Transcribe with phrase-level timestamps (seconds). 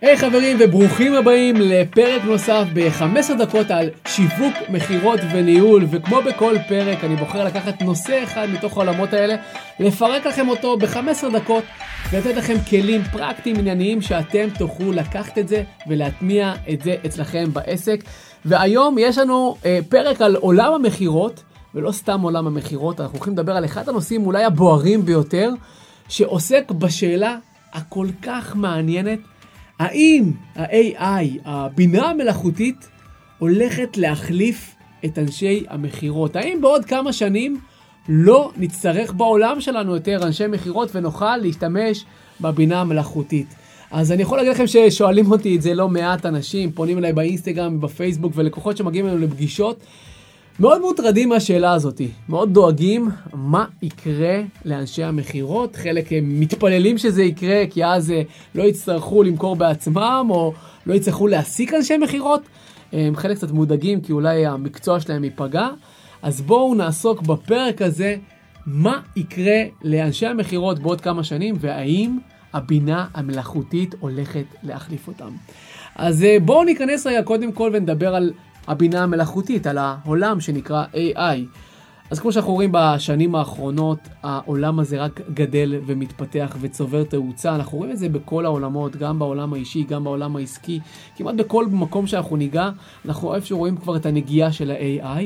[0.00, 6.56] היי hey, חברים וברוכים הבאים לפרק נוסף ב-15 דקות על שיווק, מכירות וניהול וכמו בכל
[6.68, 9.36] פרק אני בוחר לקחת נושא אחד מתוך העולמות האלה,
[9.80, 11.64] לפרק לכם אותו ב-15 דקות
[12.10, 18.04] ולתת לכם כלים פרקטיים ענייניים שאתם תוכלו לקחת את זה ולהטמיע את זה אצלכם בעסק.
[18.44, 21.42] והיום יש לנו אה, פרק על עולם המכירות
[21.74, 25.50] ולא סתם עולם המכירות, אנחנו הולכים לדבר על אחד הנושאים אולי הבוערים ביותר
[26.08, 27.36] שעוסק בשאלה
[27.72, 29.18] הכל כך מעניינת
[29.78, 32.88] האם ה-AI, הבינה המלאכותית,
[33.38, 34.74] הולכת להחליף
[35.04, 36.36] את אנשי המכירות?
[36.36, 37.60] האם בעוד כמה שנים
[38.08, 42.04] לא נצטרך בעולם שלנו יותר אנשי מכירות ונוכל להשתמש
[42.40, 43.54] בבינה המלאכותית?
[43.90, 47.80] אז אני יכול להגיד לכם ששואלים אותי את זה לא מעט אנשים, פונים אליי באינסטגרם,
[47.80, 49.80] בפייסבוק, ולקוחות שמגיעים אלינו לפגישות.
[50.60, 55.76] מאוד מוטרדים מהשאלה הזאת, מאוד דואגים מה יקרה לאנשי המכירות.
[55.76, 58.22] חלק הם מתפללים שזה יקרה, כי אז אה,
[58.54, 60.52] לא יצטרכו למכור בעצמם, או
[60.86, 62.42] לא יצטרכו להעסיק אנשי מכירות.
[63.14, 65.68] חלק קצת מודאגים, כי אולי המקצוע שלהם ייפגע.
[66.22, 68.16] אז בואו נעסוק בפרק הזה,
[68.66, 72.18] מה יקרה לאנשי המכירות בעוד כמה שנים, והאם
[72.52, 75.30] הבינה המלאכותית הולכת להחליף אותם.
[75.96, 78.32] אז אה, בואו ניכנס רגע קודם כל ונדבר על
[78.68, 81.58] הבינה המלאכותית, על העולם שנקרא AI.
[82.10, 87.54] אז כמו שאנחנו רואים בשנים האחרונות, העולם הזה רק גדל ומתפתח וצובר תאוצה.
[87.54, 90.80] אנחנו רואים את זה בכל העולמות, גם בעולם האישי, גם בעולם העסקי.
[91.16, 92.70] כמעט בכל מקום שאנחנו ניגע,
[93.04, 95.22] אנחנו איפשהו רואים כבר את הנגיעה של ה-AI.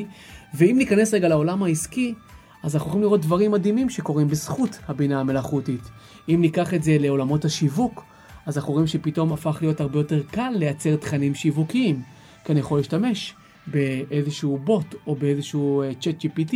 [0.54, 2.14] ואם ניכנס רגע לעולם העסקי,
[2.62, 5.90] אז אנחנו יכולים לראות דברים מדהימים שקורים בזכות הבינה המלאכותית.
[6.28, 8.04] אם ניקח את זה לעולמות השיווק,
[8.46, 12.02] אז אנחנו רואים שפתאום הפך להיות הרבה יותר קל לייצר תכנים שיווקיים.
[12.44, 13.34] כי אני יכול להשתמש
[13.66, 16.54] באיזשהו בוט, או באיזשהו צ'אט uh, GPT,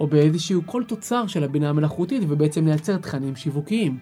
[0.00, 3.98] או באיזשהו כל תוצר של הבינה המלאכותית, ובעצם לייצר תכנים שיווקיים.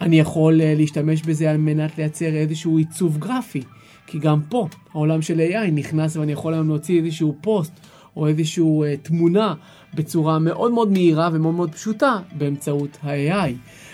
[0.00, 3.62] אני יכול uh, להשתמש בזה על מנת לייצר איזשהו עיצוב גרפי,
[4.06, 7.72] כי גם פה העולם של AI נכנס ואני יכול היום להוציא איזשהו פוסט,
[8.16, 9.54] או איזושהי uh, תמונה
[9.94, 13.52] בצורה מאוד מאוד מהירה ומאוד מאוד פשוטה באמצעות ה-AI.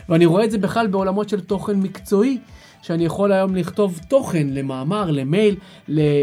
[0.08, 2.38] ואני רואה את זה בכלל בעולמות של תוכן מקצועי,
[2.84, 5.56] שאני יכול היום לכתוב תוכן למאמר, למייל,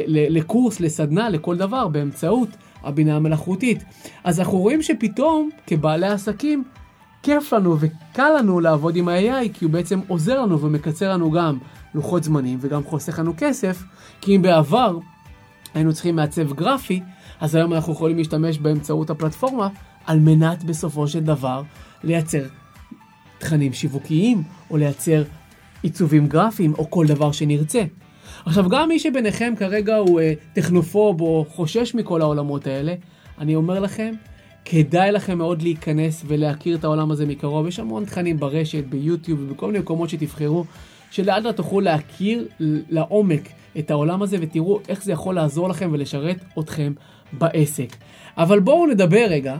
[0.05, 2.49] לקורס, לסדנה, לכל דבר, באמצעות
[2.83, 3.83] הבינה המלאכותית.
[4.23, 6.63] אז אנחנו רואים שפתאום, כבעלי עסקים,
[7.23, 11.57] כיף לנו וקל לנו לעבוד עם ה-AI, כי הוא בעצם עוזר לנו ומקצר לנו גם
[11.95, 13.83] לוחות זמנים וגם חוסך לנו כסף,
[14.21, 14.97] כי אם בעבר
[15.73, 17.01] היינו צריכים מעצב גרפי,
[17.39, 19.67] אז היום אנחנו יכולים להשתמש באמצעות הפלטפורמה
[20.05, 21.63] על מנת בסופו של דבר
[22.03, 22.43] לייצר
[23.39, 25.23] תכנים שיווקיים, או לייצר
[25.83, 27.83] עיצובים גרפיים או כל דבר שנרצה.
[28.45, 32.93] עכשיו, גם מי שביניכם כרגע הוא אה, טכנופוב או חושש מכל העולמות האלה,
[33.39, 34.13] אני אומר לכם,
[34.65, 37.67] כדאי לכם מאוד להיכנס ולהכיר את העולם הזה מקרוב.
[37.67, 40.65] יש המון תכנים ברשת, ביוטיוב ובכל מיני מקומות שתבחרו,
[41.11, 42.47] שלאט לאט תוכלו להכיר
[42.89, 43.49] לעומק
[43.79, 46.93] את העולם הזה ותראו איך זה יכול לעזור לכם ולשרת אתכם
[47.33, 47.95] בעסק.
[48.37, 49.57] אבל בואו נדבר רגע,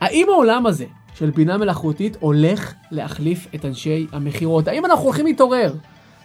[0.00, 4.68] האם העולם הזה של בינה מלאכותית הולך להחליף את אנשי המכירות.
[4.68, 5.74] האם אנחנו הולכים להתעורר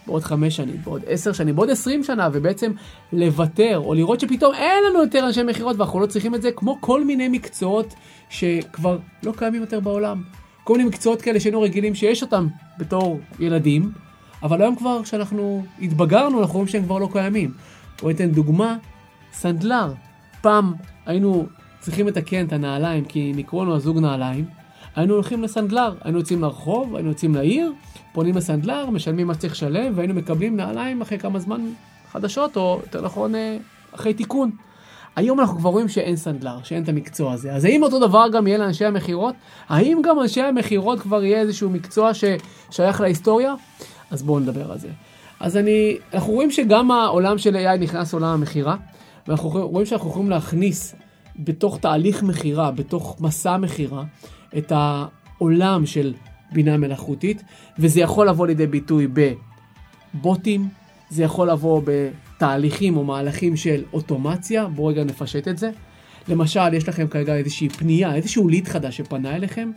[0.08, 2.72] בעוד חמש שנים, בעוד עשר שנים, בעוד עשרים שנה, ובעצם
[3.14, 6.78] לוותר, או לראות שפתאום אין לנו יותר אנשי מכירות ואנחנו לא צריכים את זה, כמו
[6.82, 7.94] כל מיני מקצועות
[8.30, 10.22] שכבר לא קיימים יותר בעולם.
[10.64, 13.92] כל מיני מקצועות כאלה שהיינו רגילים שיש אותם בתור ילדים,
[14.44, 17.54] אבל היום כבר כשאנחנו התבגרנו, אנחנו רואים שהם כבר לא קיימים.
[18.00, 18.78] בואו ניתן דוגמה,
[19.34, 19.94] סנדלר.
[20.42, 20.74] פעם
[21.06, 21.46] היינו
[21.80, 24.46] צריכים לתקן את הנעליים כי נקראו לנו הזוג נעליים,
[24.96, 27.74] היינו הולכים לסנדלר, היינו יוצאים לרחוב, היינו יוצאים לעיר,
[28.14, 31.62] פונים לסנדלר, משלמים מה שצריך לשלם, והיינו מקבלים נעליים אחרי כמה זמן
[32.12, 33.58] חדשות, או יותר נכון, אה,
[33.96, 34.52] אחרי תיקון.
[35.16, 37.54] היום אנחנו כבר רואים שאין סנדלר, שאין את המקצוע הזה.
[37.54, 39.36] אז האם אותו דבר גם יהיה לאנשי המכירות?
[39.70, 43.54] האם גם אנשי המכירות כבר יהיה איזשהו מקצוע ששייך להיסטוריה?
[44.12, 44.90] אז בואו נדבר על זה.
[45.40, 48.76] אז אני, אנחנו רואים שגם העולם של AI נכנס לעולם המכירה,
[49.28, 50.96] ואנחנו רואים שאנחנו יכולים להכניס
[51.40, 54.04] בתוך תהליך מכירה, בתוך מסע מכירה,
[54.58, 56.14] את העולם של
[56.52, 57.44] בינה מלאכותית,
[57.80, 59.08] וזה יכול לבוא לידי ביטוי
[60.14, 60.68] בבוטים,
[61.10, 65.70] זה יכול לבוא בתהליכים או מהלכים של אוטומציה, בואו רגע נפשט את זה.
[66.28, 69.72] למשל, יש לכם כרגע איזושהי פנייה, איזשהו ליד חדש שפנה אליכם,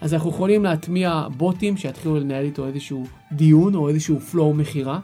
[0.00, 5.00] אז אנחנו יכולים להטמיע בוטים שיתחילו לנהל איתו איזשהו דיון או איזשהו flow מכירה,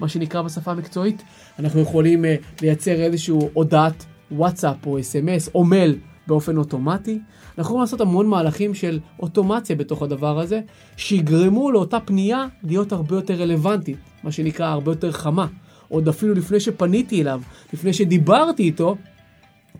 [0.00, 1.22] מה שנקרא בשפה המקצועית.
[1.58, 7.18] אנחנו יכולים uh, לייצר איזשהו הודעת וואטסאפ או אס.אם.אס או מייל באופן אוטומטי.
[7.48, 10.60] אנחנו יכולים לעשות המון מהלכים של אוטומציה בתוך הדבר הזה,
[10.96, 15.46] שיגרמו לאותה פנייה להיות הרבה יותר רלוונטית, מה שנקרא הרבה יותר חמה.
[15.88, 17.40] עוד אפילו לפני שפניתי אליו,
[17.72, 18.96] לפני שדיברתי איתו,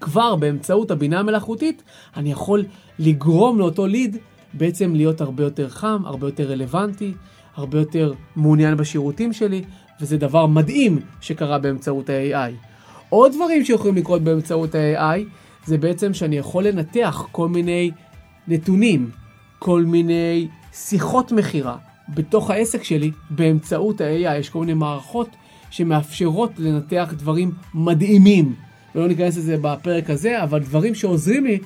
[0.01, 1.83] כבר באמצעות הבינה המלאכותית,
[2.17, 2.65] אני יכול
[2.99, 4.17] לגרום לאותו ליד
[4.55, 7.13] בעצם להיות הרבה יותר חם, הרבה יותר רלוונטי,
[7.57, 9.65] הרבה יותר מעוניין בשירותים שלי,
[10.01, 12.53] וזה דבר מדהים שקרה באמצעות ה-AI.
[13.17, 15.21] עוד דברים שיכולים לקרות באמצעות ה-AI,
[15.67, 17.91] זה בעצם שאני יכול לנתח כל מיני
[18.49, 19.11] נתונים,
[19.59, 21.77] כל מיני שיחות מכירה
[22.09, 24.37] בתוך העסק שלי באמצעות ה-AI.
[24.39, 25.29] יש כל מיני מערכות
[25.71, 28.55] שמאפשרות לנתח דברים מדהימים.
[28.95, 31.59] ולא ניכנס לזה בפרק הזה, אבל דברים שעוזרים לי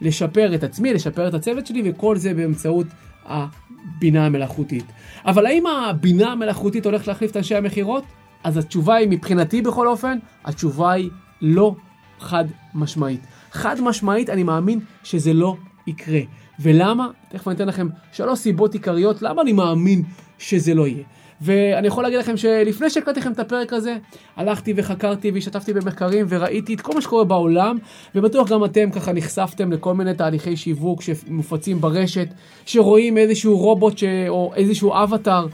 [0.00, 2.86] לשפר את עצמי, לשפר את הצוות שלי, וכל זה באמצעות
[3.26, 4.84] הבינה המלאכותית.
[5.26, 8.04] אבל האם הבינה המלאכותית הולכת להחליף את אנשי המכירות?
[8.44, 11.10] אז התשובה היא, מבחינתי בכל אופן, התשובה היא
[11.42, 11.74] לא
[12.20, 12.44] חד
[12.74, 13.20] משמעית.
[13.52, 15.56] חד משמעית, אני מאמין שזה לא
[15.86, 16.20] יקרה.
[16.60, 17.08] ולמה?
[17.28, 20.02] תכף אני אתן לכם שלוש סיבות עיקריות למה אני מאמין
[20.38, 21.04] שזה לא יהיה.
[21.40, 23.96] ואני יכול להגיד לכם שלפני שהקלטתי לכם את הפרק הזה,
[24.36, 27.78] הלכתי וחקרתי והשתתפתי במחקרים וראיתי את כל מה שקורה בעולם,
[28.14, 32.28] ובטוח גם אתם ככה נחשפתם לכל מיני תהליכי שיווק שמופצים ברשת,
[32.66, 34.04] שרואים איזשהו רובוט ש...
[34.28, 35.46] או איזשהו אבטאר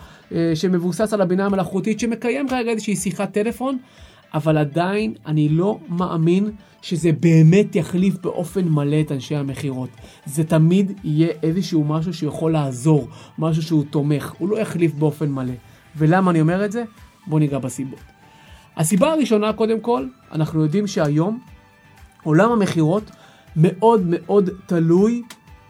[0.55, 3.79] שמבוסס על הבינה המלאכותית, שמקיים כרגע איזושהי שיחת טלפון,
[4.35, 6.51] אבל עדיין אני לא מאמין
[6.83, 9.89] שזה באמת יחליף באופן מלא את אנשי המכירות.
[10.27, 13.09] זה תמיד יהיה איזשהו משהו שיכול לעזור,
[13.39, 15.55] משהו שהוא תומך, הוא לא יחליף באופן מלא.
[15.97, 16.85] ולמה אני אומר את זה?
[17.27, 18.01] בואו ניגע בסיבות.
[18.77, 21.39] הסיבה הראשונה, קודם כל, אנחנו יודעים שהיום
[22.23, 23.11] עולם המכירות
[23.57, 25.23] מאוד מאוד תלוי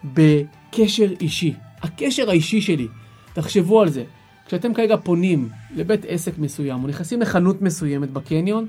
[0.05, 1.55] בקשר אישי.
[1.83, 2.89] הקשר האישי שלי,
[3.33, 4.05] תחשבו על זה.
[4.53, 8.67] כשאתם כרגע פונים לבית עסק מסוים או נכנסים לחנות מסוימת בקניון,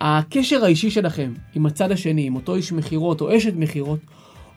[0.00, 3.98] הקשר האישי שלכם עם הצד השני, עם אותו איש מכירות או אשת מכירות,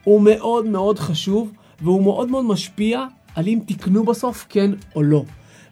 [0.04, 1.52] הוא מאוד מאוד חשוב
[1.82, 3.06] והוא מאוד מאוד משפיע
[3.36, 5.24] על אם תקנו בסוף כן או לא.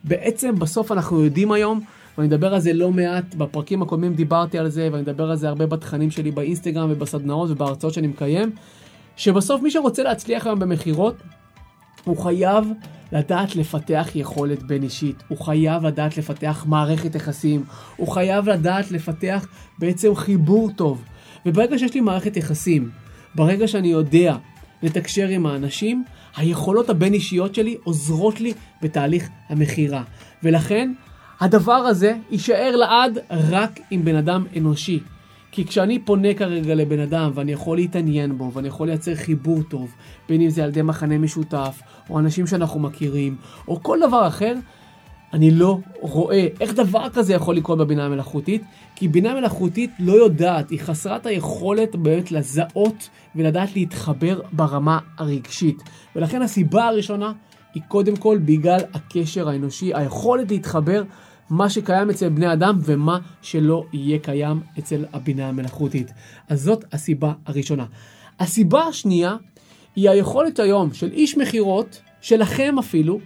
[0.03, 1.79] בעצם בסוף אנחנו יודעים היום,
[2.17, 5.47] ואני אדבר על זה לא מעט, בפרקים הקודמים דיברתי על זה, ואני אדבר על זה
[5.49, 8.51] הרבה בתכנים שלי באינסטגרם ובסדנאות ובהרצאות שאני מקיים,
[9.15, 11.15] שבסוף מי שרוצה להצליח היום במכירות,
[12.03, 12.65] הוא חייב
[13.11, 17.63] לדעת לפתח יכולת בין אישית, הוא חייב לדעת לפתח מערכת יחסים,
[17.95, 19.47] הוא חייב לדעת לפתח
[19.79, 21.03] בעצם חיבור טוב.
[21.45, 22.89] וברגע שיש לי מערכת יחסים,
[23.35, 24.35] ברגע שאני יודע
[24.83, 26.03] לתקשר עם האנשים,
[26.35, 30.03] היכולות הבין אישיות שלי עוזרות לי בתהליך המכירה.
[30.43, 30.93] ולכן
[31.39, 34.99] הדבר הזה יישאר לעד רק עם בן אדם אנושי.
[35.51, 39.95] כי כשאני פונה כרגע לבן אדם ואני יכול להתעניין בו ואני יכול לייצר חיבור טוב,
[40.29, 43.35] בין אם זה על ידי מחנה משותף, או אנשים שאנחנו מכירים,
[43.67, 44.53] או כל דבר אחר,
[45.33, 48.63] אני לא רואה איך דבר כזה יכול לקרות בבינה המלאכותית,
[48.95, 55.83] כי בינה מלאכותית לא יודעת, היא חסרת היכולת באמת לזהות ולדעת להתחבר ברמה הרגשית.
[56.15, 57.31] ולכן הסיבה הראשונה
[57.73, 61.03] היא קודם כל בגלל הקשר האנושי, היכולת להתחבר
[61.51, 66.11] מה שקיים אצל בני אדם ומה שלא יהיה קיים אצל הבינה המלאכותית.
[66.49, 67.85] אז זאת הסיבה הראשונה.
[68.39, 69.35] הסיבה השנייה
[69.95, 73.19] היא היכולת היום של איש מכירות, שלכם אפילו,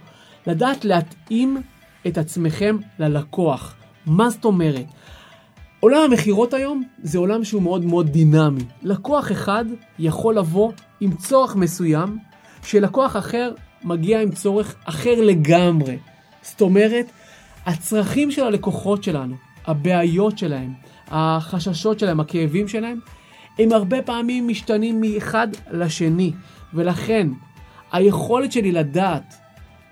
[0.46, 1.62] לדעת להתאים
[2.06, 3.74] את עצמכם ללקוח.
[4.06, 4.86] מה זאת אומרת?
[5.80, 8.62] עולם המכירות היום זה עולם שהוא מאוד מאוד דינמי.
[8.82, 9.64] לקוח אחד
[9.98, 12.18] יכול לבוא עם צורך מסוים,
[12.62, 13.52] שלקוח אחר
[13.84, 15.98] מגיע עם צורך אחר לגמרי.
[16.42, 17.06] זאת אומרת,
[17.66, 19.34] הצרכים של הלקוחות שלנו,
[19.66, 20.72] הבעיות שלהם,
[21.08, 22.98] החששות שלהם, הכאבים שלהם,
[23.58, 26.32] הם הרבה פעמים משתנים מאחד לשני.
[26.74, 27.28] ולכן,
[27.92, 29.34] היכולת שלי לדעת,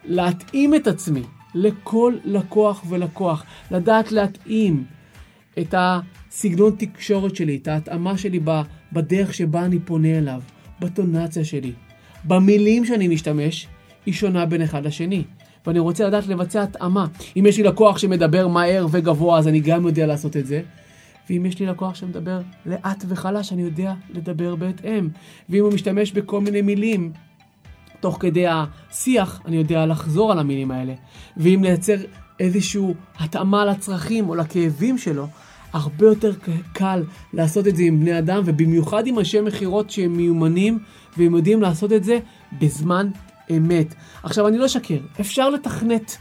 [0.04, 1.22] להתאים את עצמי
[1.54, 4.84] לכל לקוח ולקוח, לדעת להתאים
[5.58, 8.40] את הסגנון תקשורת שלי, את ההתאמה שלי
[8.92, 10.42] בדרך שבה אני פונה אליו,
[10.80, 11.72] בטונציה שלי,
[12.24, 13.66] במילים שאני משתמש,
[14.06, 15.24] היא שונה בין אחד לשני.
[15.66, 17.06] ואני רוצה לדעת לבצע התאמה.
[17.36, 20.62] אם יש לי לקוח שמדבר מהר וגבוה, אז אני גם יודע לעשות את זה.
[21.30, 25.08] ואם יש לי לקוח שמדבר לאט וחלש, אני יודע לדבר בהתאם.
[25.48, 27.12] ואם הוא משתמש בכל מיני מילים,
[28.00, 30.94] תוך כדי השיח, אני יודע לחזור על המילים האלה.
[31.36, 31.96] ואם לייצר
[32.40, 32.82] איזושהי
[33.18, 35.26] התאמה לצרכים או לכאבים שלו,
[35.72, 36.32] הרבה יותר
[36.72, 37.02] קל
[37.32, 40.78] לעשות את זה עם בני אדם, ובמיוחד עם אנשי מכירות שהם מיומנים,
[41.16, 42.18] והם יודעים לעשות את זה
[42.60, 43.08] בזמן
[43.50, 43.94] אמת.
[44.22, 46.16] עכשיו, אני לא אשקר, אפשר לתכנת,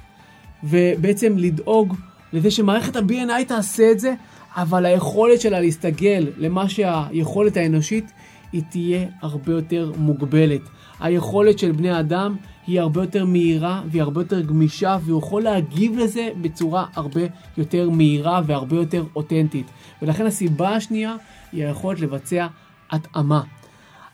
[0.63, 1.95] ובעצם לדאוג
[2.33, 4.13] לזה שמערכת ה-BNI תעשה את זה,
[4.55, 8.11] אבל היכולת שלה להסתגל למה שהיכולת האנושית,
[8.51, 10.61] היא תהיה הרבה יותר מוגבלת.
[10.99, 12.35] היכולת של בני אדם
[12.67, 17.21] היא הרבה יותר מהירה והיא הרבה יותר גמישה והוא יכול להגיב לזה בצורה הרבה
[17.57, 19.67] יותר מהירה והרבה יותר אותנטית.
[20.01, 21.15] ולכן הסיבה השנייה
[21.51, 22.47] היא היכולת לבצע
[22.91, 23.41] התאמה.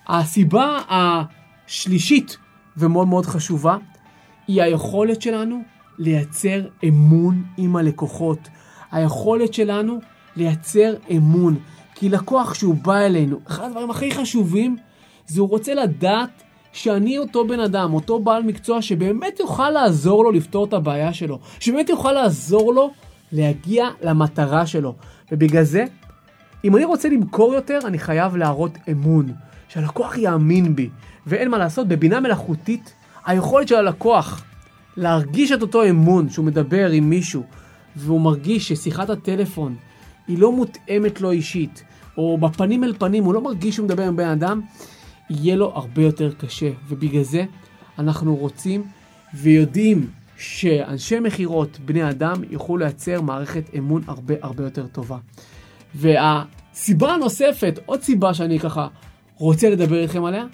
[0.07, 2.37] הסיבה השלישית
[2.77, 3.77] ומאוד מאוד חשובה
[4.47, 5.61] היא היכולת שלנו
[5.97, 8.39] לייצר אמון עם הלקוחות.
[8.91, 9.99] היכולת שלנו
[10.35, 11.55] לייצר אמון.
[11.95, 14.77] כי לקוח שהוא בא אלינו, אחד הדברים הכי חשובים
[15.27, 20.31] זה הוא רוצה לדעת שאני אותו בן אדם, אותו בעל מקצוע שבאמת יוכל לעזור לו
[20.31, 22.91] לפתור את הבעיה שלו, שבאמת יוכל לעזור לו
[23.31, 24.95] להגיע למטרה שלו.
[25.31, 25.85] ובגלל זה,
[26.63, 29.31] אם אני רוצה למכור יותר, אני חייב להראות אמון,
[29.69, 30.89] שהלקוח יאמין בי.
[31.27, 32.93] ואין מה לעשות, בבינה מלאכותית,
[33.25, 34.43] היכולת של הלקוח
[34.97, 37.43] להרגיש את אותו אמון שהוא מדבר עם מישהו,
[37.95, 39.75] והוא מרגיש ששיחת הטלפון
[40.27, 41.83] היא לא מותאמת לו אישית,
[42.17, 44.61] או בפנים אל פנים, הוא לא מרגיש שהוא מדבר עם בן אדם,
[45.29, 46.69] יהיה לו הרבה יותר קשה.
[46.87, 47.43] ובגלל זה
[47.99, 48.83] אנחנו רוצים
[49.33, 50.07] ויודעים
[50.37, 55.17] שאנשי מכירות, בני אדם, יוכלו לייצר מערכת אמון הרבה הרבה יותר טובה.
[55.95, 58.87] והסיבה הנוספת, עוד סיבה שאני ככה
[59.39, 60.45] רוצה לדבר איתכם עליה,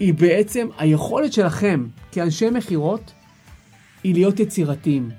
[0.00, 3.12] היא בעצם היכולת שלכם כאנשי מכירות
[4.04, 5.10] היא להיות יצירתיים.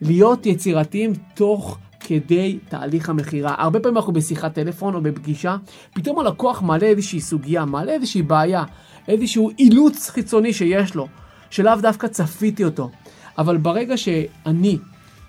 [0.00, 3.54] להיות יצירתיים תוך כדי תהליך המכירה.
[3.58, 5.56] הרבה פעמים אנחנו בשיחת טלפון או בפגישה,
[5.94, 8.64] פתאום הלקוח מעלה איזושהי סוגיה, מעלה איזושהי בעיה,
[9.08, 11.08] איזשהו אילוץ חיצוני שיש לו,
[11.50, 12.90] שלאו דווקא צפיתי אותו.
[13.38, 14.78] אבל ברגע שאני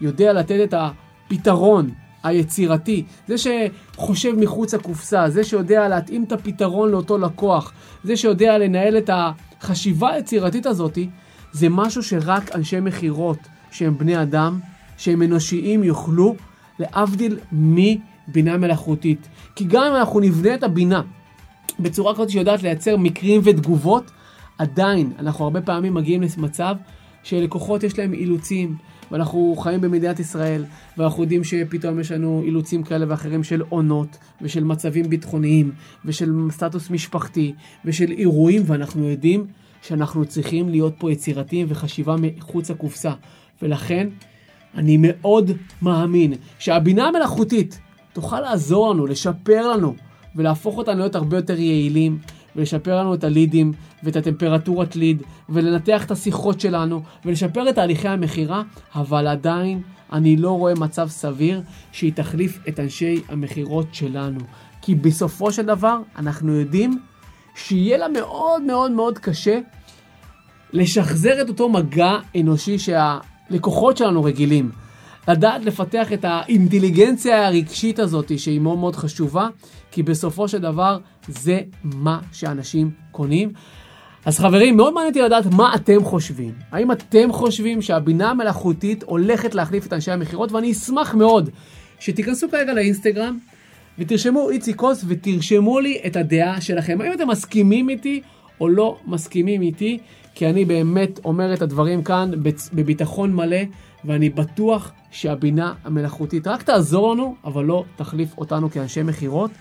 [0.02, 1.92] יודע לתת את הפתרון
[2.26, 8.98] היצירתי, זה שחושב מחוץ לקופסה, זה שיודע להתאים את הפתרון לאותו לקוח, זה שיודע לנהל
[8.98, 9.10] את
[9.62, 11.10] החשיבה היצירתית הזאתי,
[11.52, 13.38] זה משהו שרק אנשי מכירות
[13.72, 14.60] שהם בני אדם,
[14.98, 16.36] שהם אנושיים, יוכלו,
[16.80, 19.28] להבדיל מבינה מלאכותית.
[19.56, 21.02] כי גם אם אנחנו נבנה את הבינה
[21.80, 24.12] בצורה כזאת שיודעת לייצר מקרים ותגובות,
[24.58, 26.76] עדיין אנחנו הרבה פעמים מגיעים למצב
[27.24, 28.76] שלקוחות יש להם אילוצים,
[29.12, 30.66] ואנחנו חיים במדינת ישראל,
[30.98, 35.72] ואנחנו יודעים שפתאום יש לנו אילוצים כאלה ואחרים של עונות, ושל מצבים ביטחוניים,
[36.06, 37.54] ושל סטטוס משפחתי,
[37.86, 39.48] ושל אירועים, ואנחנו יודעים
[39.82, 43.12] שאנחנו צריכים להיות פה יצירתיים וחשיבה מחוץ לקופסה.
[43.62, 44.08] ולכן,
[44.76, 47.80] אני מאוד מאמין שהבינה המלאכותית
[48.14, 49.96] תוכל לעזור לנו, לשפר לנו,
[50.36, 52.20] ולהפוך אותנו להיות הרבה יותר יעילים,
[52.56, 58.64] ולשפר לנו את הלידים ואת הטמפרטורת ליד, ולנתח את השיחות שלנו, ולשפר את תהליכי המכירה,
[58.96, 59.82] אבל עדיין
[60.14, 64.40] אני לא רואה מצב סביר שהיא תחליף את אנשי המכירות שלנו.
[64.82, 67.00] כי בסופו של דבר אנחנו יודעים
[67.56, 69.60] שיהיה לה מאוד מאוד מאוד קשה
[70.74, 74.72] לשחזר את אותו מגע אנושי שהלקוחות שלנו רגילים.
[75.28, 79.48] לדעת לפתח את האינטליגנציה הרגשית הזאת שהיא מאוד מאוד חשובה,
[79.92, 83.52] כי בסופו של דבר זה מה שאנשים קונים.
[84.26, 86.52] אז חברים, מאוד מעניין אותי לדעת מה אתם חושבים.
[86.72, 90.52] האם אתם חושבים שהבינה המלאכותית הולכת להחליף את אנשי המכירות?
[90.52, 91.50] ואני אשמח מאוד
[92.00, 93.38] שתיכנסו כרגע לאינסטגרם
[94.00, 97.02] ותרשמו איצי קוס ותרשמו לי את הדעה שלכם.
[97.02, 98.22] האם אתם מסכימים איתי
[98.62, 99.98] או לא מסכימים איתי?
[100.36, 102.32] כי אני באמת אומר את הדברים כאן
[102.74, 103.58] בביטחון מלא,
[104.06, 109.52] ואני בטוח שהבינה המלאכותית רק תעזור לנו, אבל לא תחליף אותנו כאנשי מכירות.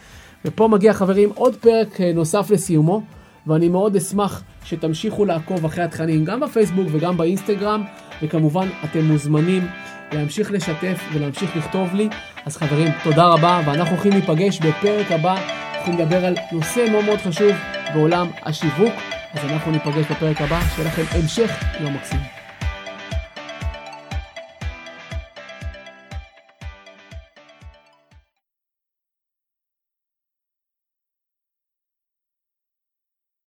[0.45, 3.03] ופה מגיע חברים עוד פרק אה, נוסף לסיומו,
[3.47, 7.85] ואני מאוד אשמח שתמשיכו לעקוב אחרי התכנים גם בפייסבוק וגם באינסטגרם,
[8.23, 9.67] וכמובן אתם מוזמנים
[10.13, 12.09] להמשיך לשתף ולהמשיך לכתוב לי.
[12.47, 15.37] אז חברים, תודה רבה, ואנחנו הולכים להיפגש בפרק הבא,
[15.79, 17.53] אנחנו נדבר על נושא מאוד מאוד חשוב
[17.95, 18.93] בעולם השיווק,
[19.35, 22.34] אז אנחנו ניפגש בפרק הבא, שיהיה לכם המשך יום מקסים.